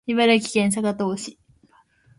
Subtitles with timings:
[0.07, 1.39] 茨城県坂東市